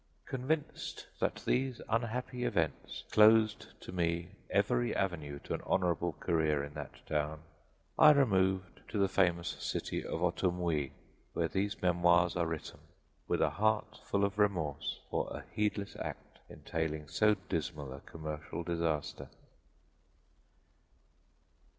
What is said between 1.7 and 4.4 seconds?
unhappy events closed to me